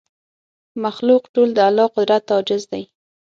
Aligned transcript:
مخلوق 0.83 1.23
ټول 1.33 1.49
د 1.53 1.59
الله 1.69 1.87
قدرت 1.95 2.21
ته 2.27 2.33
عاجز 2.37 2.63
دی 2.71 2.83